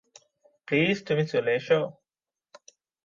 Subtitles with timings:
[0.67, 1.79] Please তুমি চলে এসো।